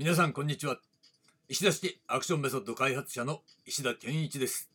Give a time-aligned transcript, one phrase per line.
[0.00, 0.76] 皆さんこんにちは。
[1.48, 4.70] 石田式アクションメソッド開発者の石田健一です。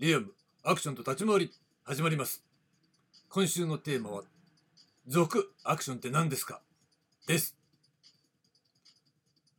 [0.00, 0.32] リアム
[0.64, 1.52] アクションと立ち回り
[1.84, 2.42] 始まります。
[3.28, 4.22] 今週のテーマは
[5.06, 6.60] 続アクションって何ですか？
[7.28, 7.56] です。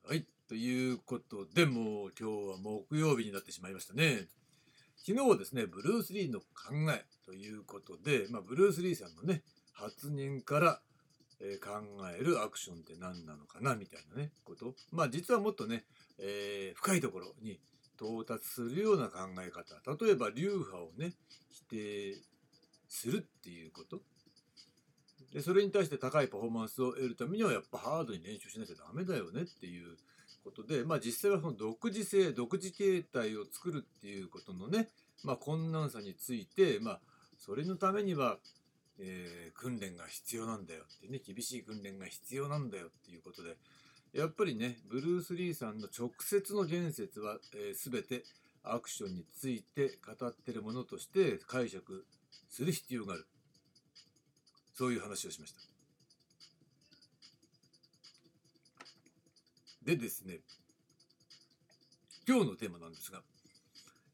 [0.05, 4.27] はいということでもう今日は木曜日になってしまいましたね。
[4.97, 6.45] 昨日はですねブルース・リーの考
[6.93, 10.81] えということで、まあ、ブルース・リーさんのね発言から
[11.39, 11.69] え、考
[12.17, 14.73] えるアクションって何なのかなみたいなねこと。
[14.91, 15.83] まあ実はもっとね、
[16.19, 17.59] えー、深いところに
[17.99, 20.05] 到達するような考え方。
[20.05, 21.13] 例えば流派をね
[21.49, 22.15] 否定
[22.87, 24.01] するっていうこと。
[25.33, 29.97] でそれに対して高いパフォーマンスを得るためにはやっぱハードに練習しなきゃダメだよねっていう
[30.45, 34.87] ことでまあ実際はその独自性独自形態を作るっていうことのね
[35.23, 36.99] まあ困難さについてまあ
[37.37, 38.37] それのためには
[38.99, 43.57] えー、訓練が必要なんだよってね厳しい訓練が必要なんだよっていうことで
[44.13, 48.23] やっぱりねブルース・リーさんの直接の言説は、えー、全て
[48.63, 52.05] アクションについて語ってるものとして解釈
[52.49, 53.27] する必要がある。
[54.73, 55.61] そういう話をしました。
[59.83, 60.39] でですね
[62.27, 63.21] 今日のテーマなんですが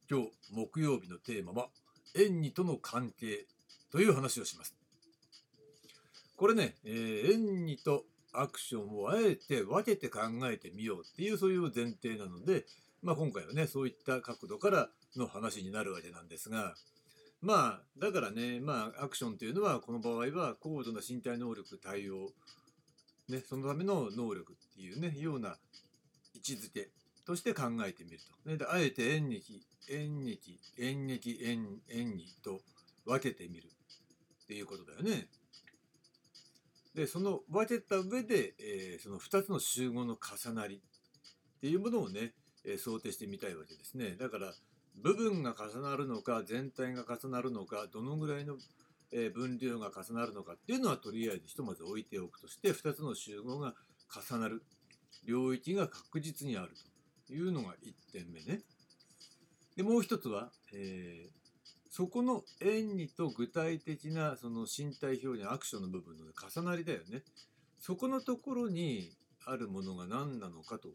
[0.10, 1.70] 今日木曜日のテーマは
[2.14, 3.48] 「縁にとの関係」
[3.92, 4.76] という話をします。
[6.38, 12.66] これね、えー、演技とアクションをあえて分けて考えてみようっていうそういう前提なので、
[13.04, 16.74] まあ、今回はねそういった角度からの話になるわけなんですが
[17.42, 22.30] まあだからねまあアクションというのはこの場合は高度な身体能力対応、
[23.28, 25.58] ね、そのための能力っていうねような
[26.34, 26.90] 位置づけ
[27.26, 28.50] として考えてみると。
[28.50, 32.62] ね、であえて演劇演劇演劇演演技と
[33.06, 33.68] 分けてみる
[34.44, 35.28] っていうことだよね。
[36.96, 42.34] でその分けた上で、えー、その2つの集合の重なりっていうものをね、
[42.66, 44.18] えー、想定してみたいわけですね。
[44.20, 44.54] だから
[44.96, 48.58] 部分が重なるのか全体が重なるのかどのぐらいの、
[49.34, 53.74] 分量が重なるのかっていうのはとりあえずひとまず置いておくとして2つの集合が
[54.30, 54.64] 重なる
[55.26, 56.72] 領域が確実にある
[57.28, 58.62] というのが1点目ね。
[59.76, 61.41] でもう一つは、えー、
[61.92, 67.22] そこの演技と具体的なその身体表現アクションの部分の重なりだよね
[67.80, 69.12] そこのところに
[69.46, 70.88] あるものが何なのかと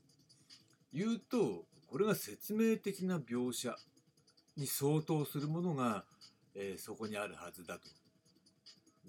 [0.95, 3.77] いうとこれが説明的な描写
[4.57, 6.05] に相当するものが、
[6.55, 7.89] えー、そこにあるはずだと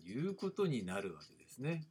[0.06, 1.86] いうことになるわけですね。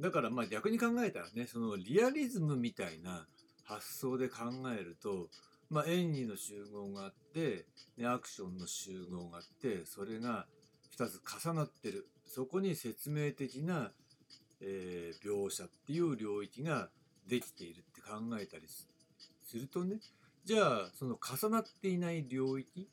[0.00, 3.26] だからまあ逆に考えたらねそのリアリズムみたいな
[3.64, 4.44] 発想で考
[4.76, 5.28] えると
[5.70, 7.66] まあ、演技の集合があって、
[7.96, 10.46] ね、アクションの集合があってそれが
[10.96, 12.06] 2つ重なってる。
[12.26, 13.92] そこに説明的な、
[14.60, 16.88] えー、描写っていう領域が
[17.28, 18.88] できているって考えたりす
[19.56, 19.96] るとね
[20.44, 22.88] じゃあその重なっていない領域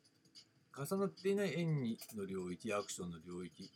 [0.78, 3.70] 重なっていない演技の領域アクションの領域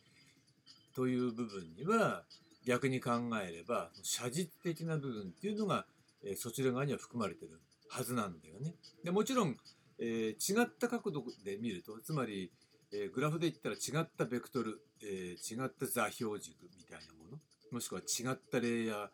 [0.96, 2.24] という部分には
[2.66, 3.12] 逆に考
[3.44, 5.86] えれば写実的な部分っていうのが、
[6.24, 7.60] えー、そちら側には含まれてる。
[7.90, 8.76] はずなんだよね。
[9.04, 9.58] でもちろん、
[10.00, 12.52] えー、違った角度で見るとつまり、
[12.92, 17.40] えー、グラフで言ったら違ったベクトル、えー、違った座標軸みたいなもの
[17.72, 19.12] もしくは違ったレイヤーっ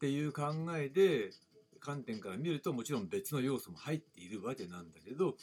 [0.00, 0.42] ていう考
[0.76, 1.30] えで
[1.80, 5.34] 観点から見るともちろん別の要素も入っているわけなんだけど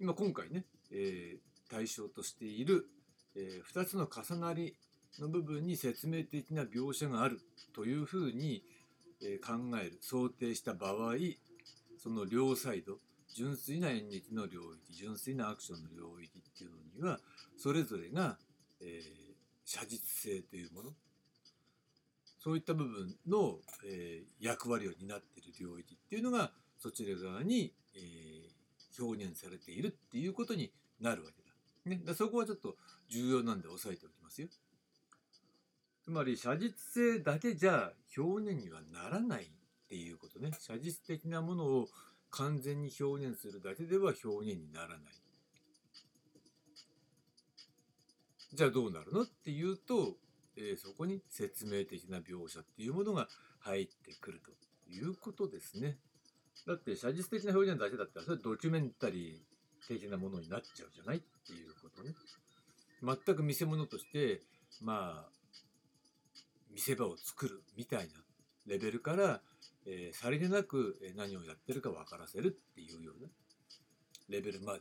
[0.00, 1.36] 今今回ね、え
[1.70, 2.86] 対象としている、
[3.36, 4.74] え2つの重なり
[5.18, 7.38] の部分に説明的な描写がある
[7.74, 8.62] というふうに
[9.44, 11.16] 考える想定した場合
[12.02, 12.98] その両サイド
[13.34, 17.20] 純粋な演劇の領域純粋なアクションの領域っていうのには
[17.58, 18.38] それぞれが、
[18.80, 19.00] えー、
[19.64, 20.90] 写実性というもの
[22.42, 31.96] そういった部分の、えー、役割を担っている領域っていうのがそちら側に、えー、表現されているっていうことになるわけだ。
[31.96, 32.76] ね、だそこはちょっと
[33.10, 34.48] 重要なんで押さえておきますよ。
[36.02, 39.50] つまり写実性だけじゃ表現にはならない
[39.90, 40.52] っていうことね。
[40.60, 41.88] 写実的なものを
[42.30, 44.98] 完全に表現するだけでは表現にならない。
[48.54, 50.14] じゃあどうなるのっていうと、
[50.56, 53.26] えー、そこに説明的な描写っていうものが
[53.58, 54.52] 入ってくると
[54.92, 55.98] いうことですね。
[56.68, 62.14] だって写実的な表現だけだったらそれドキュメンタリー的なものになっちゃうじゃないっていうことね。
[63.02, 64.42] 全く見せ物として
[64.80, 65.28] まあ
[66.70, 68.14] 見せ場を作るみたいな
[68.66, 69.40] レベルから
[69.86, 73.28] えー、さりげなく何をやってるか分からせるっていうような
[74.28, 74.80] レベルまで。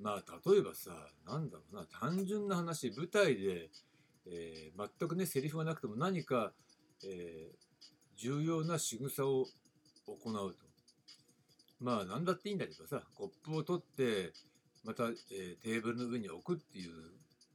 [0.00, 0.90] まあ例えばさ
[1.26, 3.68] なんだろうな単純な話舞台で、
[4.26, 6.52] えー、全くねセリフがなくても何か、
[7.04, 7.56] えー、
[8.16, 9.46] 重要な仕草を
[10.06, 10.56] 行うと。
[11.80, 14.32] まあ何だっていいんだけどさコップを取って
[14.84, 16.92] また、えー、テーブルの上に置くっていう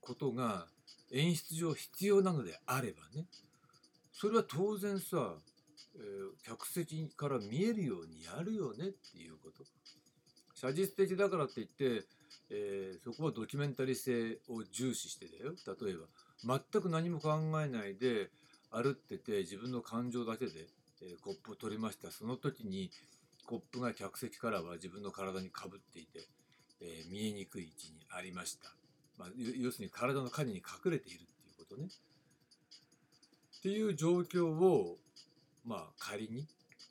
[0.02, 0.68] ことが
[1.12, 3.26] 演出上必要なのであればね
[4.12, 5.36] それは当然さ、
[5.98, 6.02] え、
[6.46, 9.64] 客席から見えるようにやるよねっていうこと
[10.54, 12.06] 写実的だからって言って、
[12.50, 15.96] えー、そこはドキュメンタリー性を重視してだよ例え
[16.46, 18.30] ば全く何も考えないで
[18.72, 20.68] 歩ってて自分の感情だけで、
[21.02, 22.92] えー、コップを取りましたその時に
[23.48, 26.28] コップが客席からは自分の体にかぶっていて、
[26.82, 28.70] えー、見えにくい位置にありました。
[29.18, 31.88] まあ、要するに体の影に隠れているっていうことね。
[33.58, 34.98] っていう状況を、
[35.68, 36.48] まあ、仮に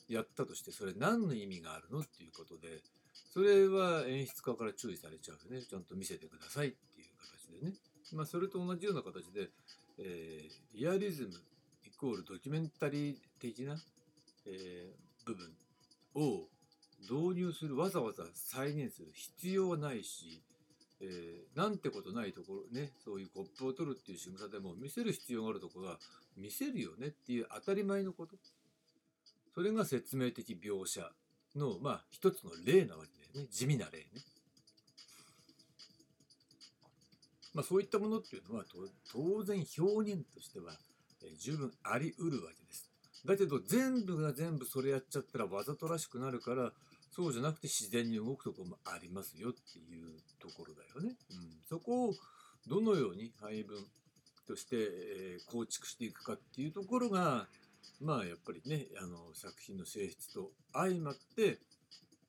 [0.08, 2.82] やったとしてそれ何の意味があるのっていうことで
[3.32, 5.64] それは演出家から注意されちゃうよね。
[5.64, 7.74] ちゃんと見せてくださいっていう形でね、
[8.12, 9.48] まあ、それと同じような形で、
[9.98, 11.30] えー、リアリズム
[11.84, 13.76] イコールドキュメンタリー的な、
[14.46, 15.52] えー、部分
[16.14, 16.48] を
[17.02, 20.42] 導入するわざわざ再現する必要はないし、
[21.00, 22.92] えー、なんてことないところね。
[23.04, 25.98] そういうコップを取るっていう仕草でも見せる必要があるところは
[26.36, 28.36] 見せるよねっていう当たり前のこと。
[29.56, 31.00] それが説明的描写
[31.56, 34.04] のまあ一つの例なわけだよね地味な例ね。
[37.54, 38.64] まあ、そういったものっていうのは
[39.10, 40.72] 当然表現としては
[41.40, 42.90] 十分あり得るわけです。
[43.24, 46.70] だけど全部が全部それやっちゃったらわざとらしくなるから
[47.10, 51.16] そうじゃなくて自然に動くとこもありますよっていうところだよね。
[51.30, 52.14] うん、そこを
[52.66, 53.78] どのように配分
[54.46, 57.48] として、え、構築していくかっていうところが
[58.00, 61.58] まあやっぱりねあの作品の性質と相まって、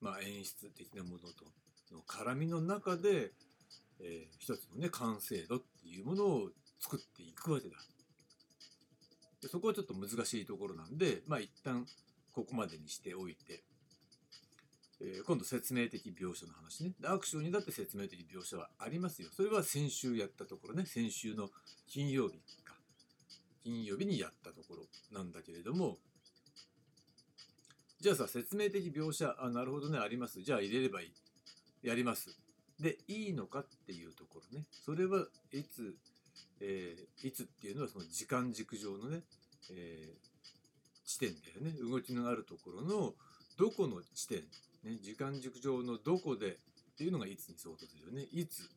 [0.01, 1.45] まあ、演出的なものと
[1.91, 3.31] の絡みの中で、
[3.99, 6.49] えー、一つのね完成度っていうものを
[6.79, 7.75] 作っていくわけだ。
[9.41, 11.85] でそこはちょっと難しいところなんで、まあ一旦
[12.33, 13.63] ここまでにしておいて、
[14.99, 16.93] えー、今度説明的描写の話ね。
[17.05, 19.29] アクションにだって説明的描写はありますよ。
[19.31, 20.85] それは先週やったところね。
[20.85, 21.49] 先週の
[21.87, 22.39] 金曜日。
[23.67, 25.97] 金曜日にやったところなんだけれども、
[27.99, 30.41] じゃあさ、説明的描写、あ、なるほどね、あります。
[30.41, 31.13] じゃあ入れればいい。
[31.83, 32.37] やります。
[32.79, 34.65] で、いいのかっていうところね。
[34.71, 35.95] それはいつ
[36.59, 39.21] えー、いつっていうのはその時間軸上のね、
[39.71, 43.13] えー、地点だよね動きのあるところの
[43.57, 44.39] どこの地点、
[44.83, 46.55] ね、時間軸上のどこでっ
[46.97, 48.69] ていうのがいつに相当するよねいつ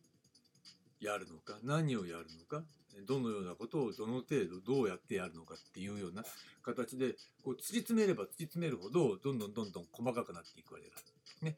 [1.00, 1.58] やるのか？
[1.62, 2.64] 何をやるのか？
[3.06, 6.24] どのようなことをどの程度どうやってやるのかっていうような
[6.62, 10.96] 形でこう突き詰めれば突き詰めるほどどんどんどんどん細かくなっていくわけだ。
[11.42, 11.56] ね、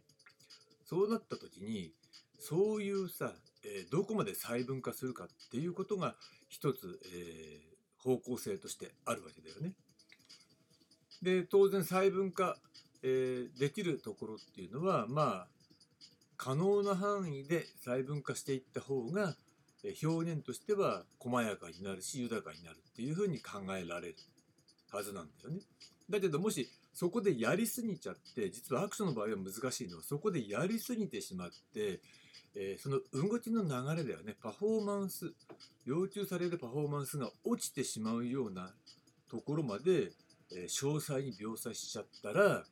[0.85, 1.93] そうなった時に
[2.39, 3.33] そういうさ
[3.65, 6.17] えー、どこまで細分化するかっていうことが
[6.49, 9.75] 一つ、えー、方向性としてあるわけだよね。
[11.23, 12.57] で当然細分化、
[13.05, 15.49] えー、できるところっていうのはまあ
[16.43, 19.37] 可能な範囲で細分化していった方が
[20.03, 24.17] 表現としては細やかになるし豊かになるっていうふうに考えられる
[24.91, 25.61] はずなんだよね。
[26.11, 32.01] だけどもしそこでやりすぎちゃって実はアクションの場合は難しいのはそこでやりすぎてしまって
[32.55, 35.33] えー、その動きの流れではねパフォーマンス
[35.87, 38.75] 要求されるパフォーマンスが落ちてしまうような
[39.31, 40.13] ところまで、
[40.53, 42.65] えー、詳細に描写しちゃったら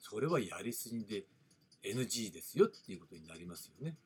[0.00, 1.24] それはやりすぎで
[1.84, 3.96] NG ですよっていうことになりますよね。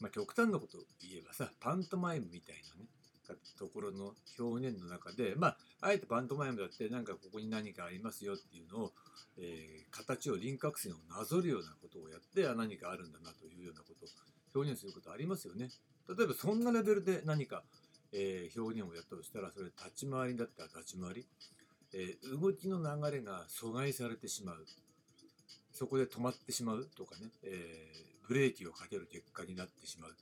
[0.00, 2.88] まあ、極端なことを言えばさパントマイムみたいなね
[3.58, 8.92] ところの表現の中でまああえてパントマイムだってなんかここに何かありますよっていうのを、
[9.38, 14.08] えー、形を輪郭線をなぞるようなことをやってあ何かあるんだなというようなことを
[14.54, 15.70] 表現することありますよね。
[16.08, 17.62] 例えばそんなレベルで何か、
[18.12, 21.26] えー、表現をやったとしたらそれ立ち回りだったら立ち回り、
[21.94, 24.66] えー、動きの流れが阻害されてしまう
[25.74, 27.92] そこで止まってしまうとかね、え
[28.26, 30.14] ブレーキをかける結果になってしまう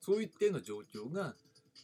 [0.00, 1.34] そういったような状況が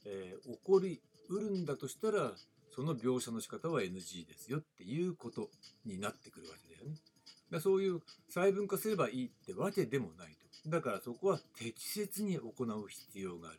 [0.05, 2.33] えー、起こりうるんだとしたら
[2.75, 5.51] その描写の仕方は NG ですよっていうこと
[5.85, 6.97] になってくるわけだよね。
[7.51, 10.71] だそういう細分化すればいいってわけでもないと。
[10.71, 13.59] だからそこは適切に行う必要がある。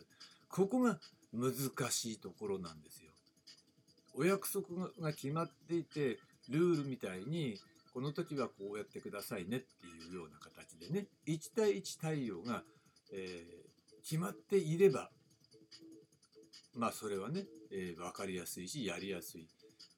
[0.49, 0.99] ここが
[1.31, 1.53] 難
[1.91, 3.11] しいところなんですよ。
[4.15, 6.17] お約束が決まっていて
[6.49, 7.59] ルールみたいに
[7.93, 12.63] この時はこうやってくださいねっていうような形でね1対1対応が、
[13.13, 15.09] えー、決まっていれば
[16.75, 19.47] まあそれはね、えー、分かりやすいしやりやすい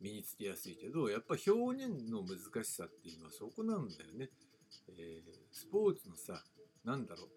[0.02, 1.52] 身につきやすいけどやっぱ表
[1.86, 4.30] 現の難しさっていうのはそこなんだよね。
[4.90, 6.44] えー、スポーツのさ
[6.84, 7.28] なんだろう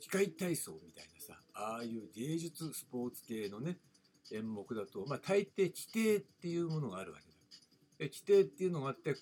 [0.00, 3.78] 機械体操みたいなさああいう芸術スポーツ系のね
[4.30, 7.31] 演目だと、まあ、大抵規定っていうものがあるわけ。
[7.98, 9.14] 規定っていうのがあって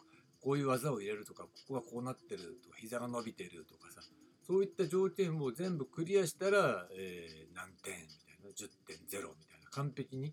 [0.43, 4.01] こういう技を入れるとかここがこうなってるとか膝が伸びてるとかさ
[4.47, 10.33] そういった条件を全部クリアしたら、えー、何点みたいな10.0みたいな完璧に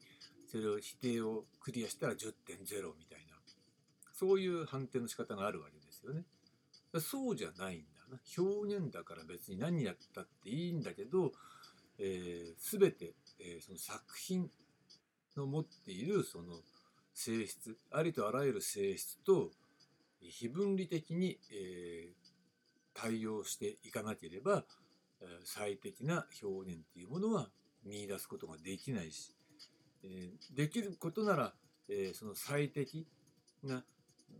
[0.49, 2.25] それを否定をクリアしたら10.0
[2.97, 3.37] みたいな
[4.13, 6.23] そういう判定の仕方があるわけですよね。
[6.99, 11.33] そうじゃないんだな表現だから別に何やったっていいんだけど、
[11.99, 14.49] えー、全て、えー、その作品
[15.35, 16.55] の持っているその
[17.17, 19.49] 性質ありとあらゆる性質と
[20.21, 24.63] 非分離的に、えー、対応していかなければ、
[25.43, 27.49] 最適な表現っていうものは
[27.83, 29.33] 見出すことができないし、
[30.03, 31.53] えー、できることなら、
[31.89, 33.07] えその最適
[33.63, 33.83] な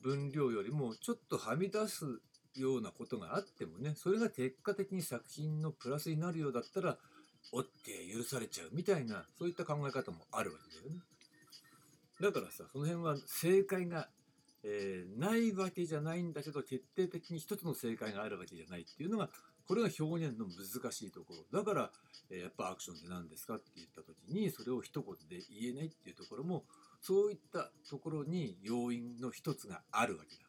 [0.03, 2.05] 分量よりもちょっとはみ出す
[2.55, 6.98] ようなことがあってもねそれが結果的に作品のプラスになるようだったら
[7.53, 11.01] OK 許されちゃうみたいなそういった考え方もあるわけだよね。
[12.21, 14.09] だからさその辺は正解が、
[14.63, 19.29] えー、ないわけじゃないんだけど決定的に一つの正解があるわけじゃないっていうのが
[19.67, 21.91] これが表現の難しいところだから、
[22.31, 26.63] えー、やっぱアクションって何ですかって言った時にそれを一言で言えないっていうところも
[27.01, 30.41] そういったところに要因の一つがあるわけだ。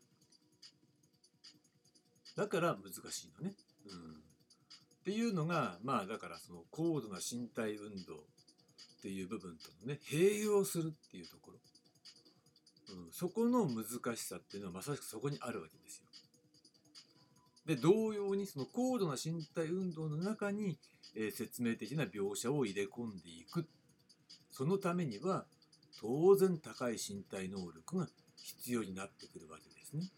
[2.36, 3.54] だから難しいのね。
[3.86, 8.24] うん、っていうのがまあだからその高度な身体運動
[8.98, 11.58] っていう部分とのね併用するっていうところ、
[12.96, 13.84] うん、そこの難
[14.16, 16.04] しさっていうのはまさしくそこにあるわけですよ。
[17.66, 20.78] で同様にその高度な身体運動の中に、
[21.14, 23.68] えー、説明的な描写を入れ込んでいく
[24.50, 25.44] そのためには
[26.00, 30.10] 当然高い身体能力が必要になってくるわけですね。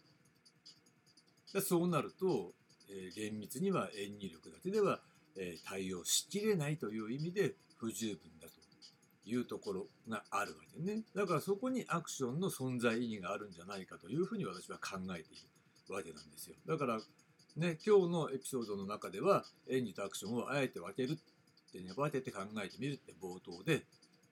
[1.53, 2.53] でそうなると、
[2.89, 5.01] えー、厳密には演技力だけでは、
[5.35, 8.47] えー、対応しきれないという意味で不十分だ
[9.25, 11.03] いうところがあるわけね。
[11.15, 15.37] だからそこにアクションの存在意義があるんじゃないかというふうに私は考えてい
[15.87, 16.55] るわけなんですよ。
[16.67, 16.99] だから
[17.57, 23.83] ね、今日のエピソードの中では演技とアクションをあえて分けるってね、分けて考えてみるって冒頭で、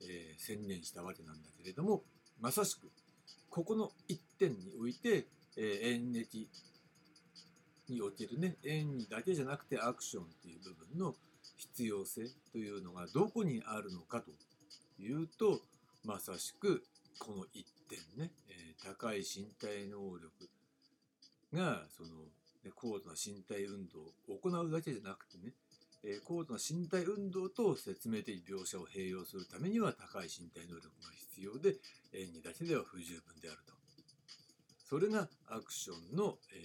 [0.01, 2.03] えー、宣言したわけなんだけれども、
[2.39, 2.89] まさしく
[3.49, 5.27] ここの一点において、
[5.57, 6.49] えー、演劇
[7.89, 11.15] におけるね、演技だけじゃなくてアクションっていう部分の
[11.57, 14.31] 必要性というのがどこにあるのかと
[14.99, 15.61] いうと
[16.03, 16.83] まさしく
[17.19, 20.29] この一点ね、えー、高い身体能力
[21.53, 22.09] がその、
[22.63, 23.99] ね、高度な身体運動
[24.33, 25.53] を行うだけじゃなくてね、
[26.03, 31.75] えー、高度な身体運動と説明的描写を併用するためには高い身体能力が必要で
[32.13, 33.73] 演技だけでは不十分であると。
[34.89, 36.59] それがアクションの、えー、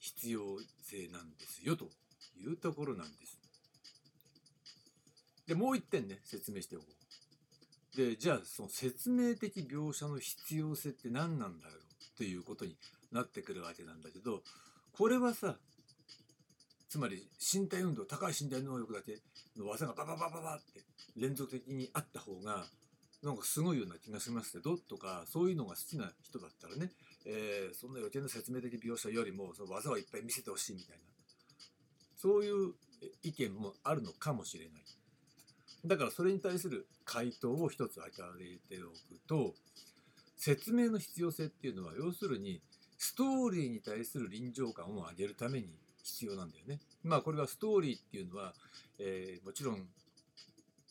[0.00, 0.40] 必要
[0.82, 1.86] 性なんですよと
[2.38, 3.38] いうところなんです。
[5.48, 6.99] でもう一点ね説明しておこう。
[8.00, 12.74] でじゃあその説明的描写の必要性って何なんだろうということに
[13.12, 14.40] なってくるわけなんだけど
[14.96, 15.56] これはさ
[16.88, 19.18] つまり身体運動高い身体能力だけ
[19.58, 20.80] の技がバババババって
[21.14, 22.64] 連続的にあった方が
[23.22, 26.90] なんかすごいような気がしますけどとかそういうのが好きな人だったらね、
[27.26, 31.02] えー、そんな余計な説明的描写よりもその技をいっぱい見せてほしいみたいな
[32.16, 32.72] そういう
[33.22, 34.99] 意見もあるのかもしれない。
[35.84, 39.54] だからそれに対する回答を一つ挙げておくと
[40.36, 42.60] 説明の必要性っていうのは要するに
[42.98, 45.68] ストーリーに対する臨場感を上げるために
[46.02, 46.80] 必要なんだよね。
[47.02, 48.54] まあこれはストーリーっていうのは、
[48.98, 49.86] えー、もちろん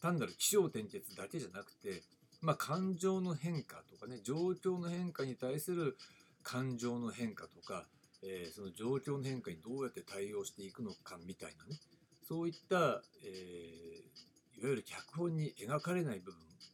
[0.01, 2.03] 単なる気象転結だけじゃなくて、
[2.41, 5.97] まあ、感情の変化とかね状況の変化に対する
[6.41, 7.85] 感情の変化とか、
[8.23, 11.79] えー、その状況の変化にどうやって対応していくのかみたいなね
[12.27, 13.98] そういった、え
[14.59, 16.31] いわゆる脚本に描かれない部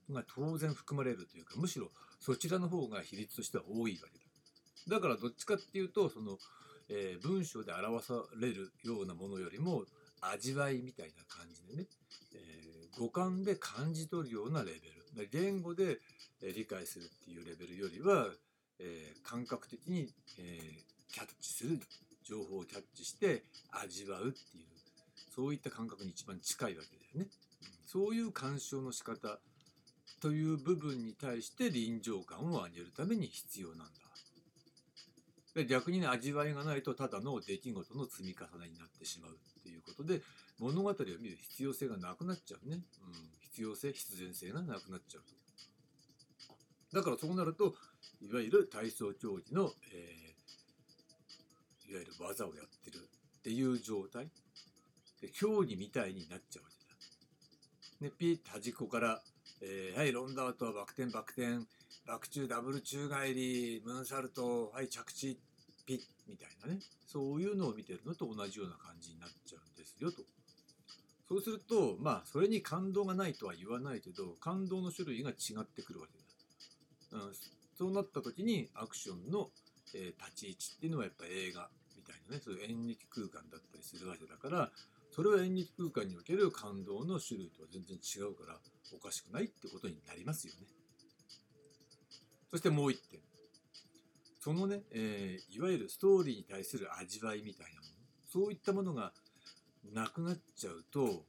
[0.07, 4.19] 分が当然含まれるというかむしろそちらの方が比率としては多いわけ
[4.89, 4.97] だ。
[4.97, 6.37] だからどっちかっていうとその、
[6.89, 9.83] えー、文章で表されるようなものよりも
[10.21, 11.87] 味わいみたいな感じでね、
[12.33, 14.71] えー、五感で感じ取るようなレベ
[15.23, 15.99] ル言語で
[16.41, 18.27] 理解するっていうレベルよりは、
[18.79, 20.59] えー、感覚的に、え、
[21.11, 21.79] キャッチする
[22.23, 24.65] 情報をキャッチして味わうっていう
[25.33, 27.27] そういった感覚に一番近いわけだよね。
[27.85, 29.39] そういう鑑賞の仕方
[30.21, 33.85] という部分に対して臨場感を上げるために必要なんだ。
[35.53, 40.21] で逆にね味わいがないとただの出来事の積み重ねになってしまうっていうことで
[40.59, 42.81] 物語を見る必要性がなくなっちゃうね、うん、
[43.39, 45.23] 必要性必然性がなくなっちゃう
[46.91, 46.97] と。
[46.97, 47.75] だからそうなると
[48.21, 54.27] いわゆる体操競技の、えー、いわゆる技をやってるっていう状態。
[55.21, 56.74] で競技みたいになっちゃう。
[57.99, 59.21] けね、ピッと端っこから
[59.61, 61.65] えーはいロンダートはバク転バク転
[62.05, 65.39] バク宙ダブル宙返りムーンサルトはい着地
[65.85, 70.23] ピッみたいなねそういうのを見てるのと同じような感じになっちゃうんですよと。
[71.27, 77.23] そうするとまあそれに感動がないとは言わないけど感動の種類が違ってくるわけだ。
[77.23, 77.31] うん、
[77.77, 79.49] そうなった時にアクションの、
[79.95, 84.69] えー立ち位置っていうのはやっぱ映画みたいなねそういう演劇空間だったりするわけだから
[85.15, 88.57] それは演劇空間における感動の種類とは全然違うから
[88.93, 90.67] おかしくないってことになりますよね。
[92.51, 93.21] そしてもう一点
[94.41, 97.93] そのね、えーいわゆるストーリーに対する味わいみたいなもの
[98.27, 99.13] そういったものが
[99.93, 101.23] なくなっちゃうと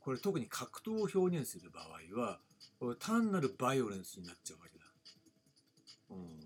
[0.00, 2.38] これ特に格闘を表現する場合は
[2.98, 4.84] 単なるバイオレンスになっちゃうわけだ。
[6.10, 6.40] うん、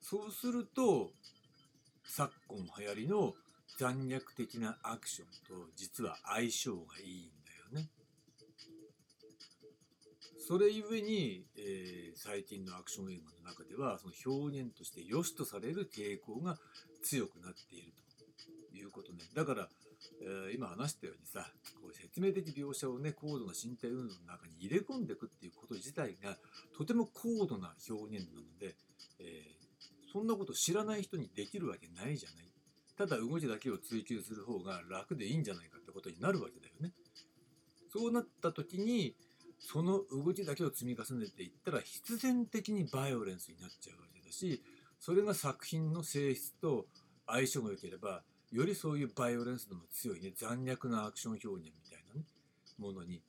[0.00, 1.10] そうすると
[2.04, 3.34] 昨今流行りの
[3.80, 7.30] 残虐的なアクションと実は相性がいいん
[7.72, 7.88] だよね。
[10.46, 16.58] それゆえに、えー最近のアクション映画の中ではその表現として良しとされる傾向が
[17.02, 17.94] 強くなっている
[18.70, 19.20] ということね。
[19.34, 19.68] だから、
[20.20, 26.36] えー今話したようにさこう説明的描写をね高度な身体運動の中に入れ込んでいくっていうこと自体が
[26.76, 28.76] とても高度な表現なので、
[29.20, 29.60] えー
[30.12, 32.49] そんなこと知らない人にできるわけないじゃない。
[33.00, 36.92] ただ動きだけを追求する方が楽でいいんじゃないかってことになるわけだよね。
[37.90, 39.14] そうなった時に
[39.58, 44.62] その動きだけを積み重ねていったら必然的にバイオレンスになっちゃうわけだし
[44.98, 46.88] それが作品の性質と
[47.26, 48.20] 相性が良ければ
[48.52, 50.34] よりそういうバイオレンスの強いね。
[50.36, 52.26] 残虐なアクション表現みたいなね
[52.78, 53.22] ものに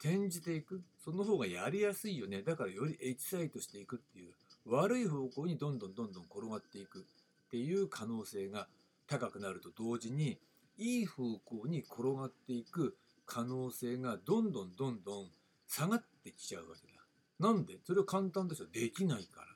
[0.00, 0.80] 転じていく。
[1.04, 2.40] その方がやりやすいよね。
[2.40, 4.32] だからよりエキサイトしていくっていう
[4.64, 7.02] 悪い方向にどんどんどんどん転がっていくっ
[7.50, 8.68] ていう可能性が
[9.12, 10.38] 高くなると同時に
[10.78, 15.30] いい方向に転がっていく可能性がどんどんどんどん
[15.68, 17.02] 下がってきちゃうわけだ。
[17.38, 17.78] なんで？
[17.84, 18.68] それは簡単ですよ。
[18.72, 19.48] できないからっ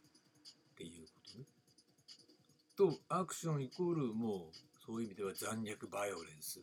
[0.76, 1.44] ていうことね。
[2.76, 6.60] とアクションイコールもうそういう意味では残虐バイオレンス。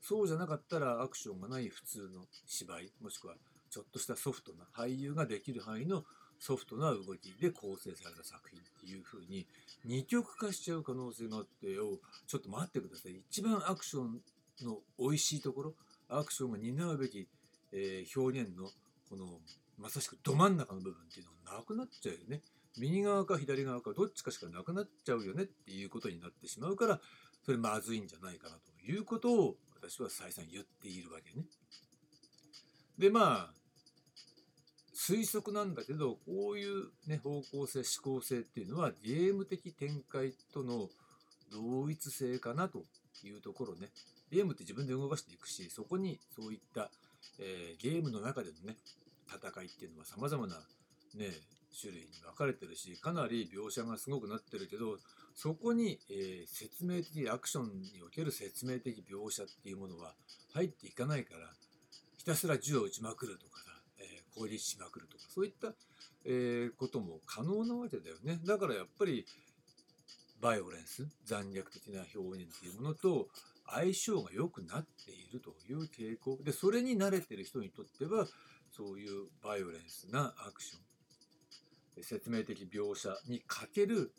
[0.00, 3.34] そうじゃなかったらアクションがない普通の芝居もしくは
[3.70, 6.04] ちょっとしたソフトな俳優ができる範囲の
[6.38, 9.46] ソフトな動きで構成された作品っていう風に
[9.84, 14.20] 二極化しちゃう可能性があってよちょっと待ってください一番アクション
[14.62, 15.74] の美味しいところ
[16.08, 17.28] アクションが担うべき、
[17.72, 18.68] えー表現の
[19.08, 19.26] この
[19.78, 22.40] まさしくど真ん中の部分っていうのがなくなっちゃうよね
[22.78, 27.00] 右側か左側かどっちかしかなくなっちゃうよねっていうことになってしまうから
[27.44, 31.44] それまずいんじゃないかなということを私は再三言っているわけね。
[32.98, 33.65] でまあ
[34.96, 40.88] 推測なんだけどこういう、ね、方向性思考性っていうのはゲーム的展開との
[41.52, 42.82] 同一性かなと
[43.22, 43.88] いうところね。
[44.30, 46.90] ゲームって自分で動かしていくしそこにそういった、
[47.38, 48.76] えーゲームの中でのね
[49.28, 50.56] 戦いっていうのはさまざまな、
[51.14, 51.30] ね、
[51.78, 54.98] 種類に分かれてるしかなり描写がすごくなってるけど
[55.34, 60.14] そこに、えー説明的アクションにおける説明的描写っていうものは
[60.54, 61.50] 入っていかないから
[62.16, 63.75] ひたすら銃を撃ちまくるとかさ、
[64.36, 65.74] えー攻撃しまくるとかそういった、
[66.24, 68.38] えことも可能なわけだよね。
[68.44, 69.24] だからやっぱり
[70.40, 73.28] バイオレンス残虐的な表現っていうものと
[73.66, 76.38] 相性が良くなっているという傾向。
[76.42, 78.26] でそれに慣れてる人にとっては
[78.76, 84.12] そういうバイオレンスなアクション説明的描写に欠ける、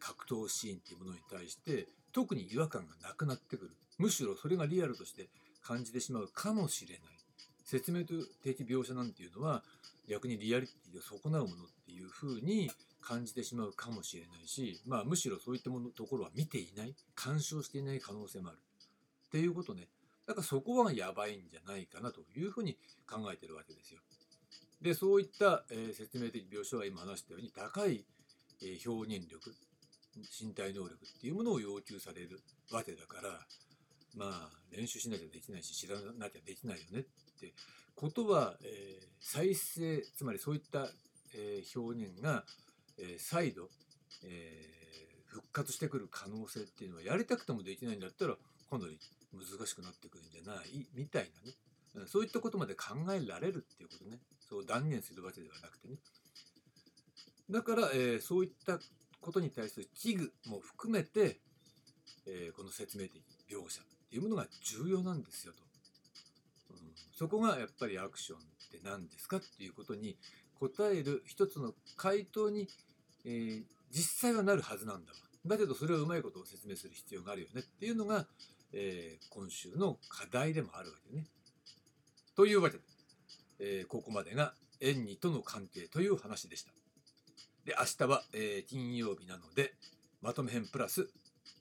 [0.00, 3.70] 格闘シーンっていうものに対して特に違和感がなくなってくる。
[3.98, 5.28] むしろそれがリアルとして
[5.62, 7.11] 感じてしまうかもしれない。
[7.72, 9.62] 説明的描写なんていうのは
[10.06, 19.88] 逆にリアリティを損なうものっていうふうに感じてしまうかもしれないし、まあ、むしろそういったものところは見ていない干渉していない可能性もあるっていうことね
[20.26, 22.76] だからそこはやばいんじゃないかなというふうに
[23.10, 24.00] 考えてるわけですよ。
[24.82, 28.04] でそういった、え説明的描写は今話したように高い、
[28.62, 29.54] え表現力
[30.38, 33.40] 身体能力っていうものを要求されるわけだから
[34.16, 37.02] まあ練習しなきゃできないし知らなきゃできないよねっ
[37.40, 37.52] て
[37.94, 40.88] ことは、えー再生つまりそういった、
[41.34, 42.44] えー表現が、
[42.98, 43.68] えー再度、
[44.24, 44.82] え
[45.26, 48.34] 復活してくる可能性っていうのはやりたくてもできないんだったら
[48.68, 48.98] かなり
[49.32, 51.30] 難しくなってくるんじゃないみたい
[51.94, 52.06] なね。
[52.06, 54.18] そういったことまで考えられるっていうことね。
[54.48, 55.94] そう断言するわけではなくてね。
[57.50, 58.78] だから、えそういった
[59.20, 61.40] ことに対する危惧も含めて、
[62.26, 63.82] えこの説明的描写。
[64.12, 65.62] っていうものが重要なんですよと、
[66.72, 66.78] うん、
[67.16, 70.18] そこがやっぱりアクションって何ですかっていうことに
[70.60, 72.68] 答える一つの回答に、
[73.24, 78.26] えー、実際はなるはずなんだわだけどそれをうまいことを説明する必要があるよねっていうのが、
[78.74, 81.24] えー、今週の課題でもあるわけね。
[82.36, 82.82] というわけで、
[83.60, 86.72] えー、ここまでが演技との関係という話でした。
[87.64, 89.72] で明日は、えー、金曜日なので
[90.20, 91.08] まとめ編プラス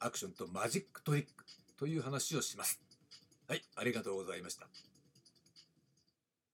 [0.02, 1.46] アクションとマジックトリック
[1.82, 2.80] という話をします。
[3.48, 4.91] はい、ありがとうございました。